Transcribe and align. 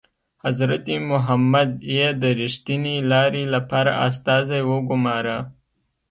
حضرت 0.43 0.85
محمد 1.09 1.71
یې 1.95 2.07
د 2.21 2.23
ریښتینې 2.39 2.95
لارې 3.11 3.43
لپاره 3.55 3.91
استازی 4.07 4.61
وګوماره. 4.71 5.37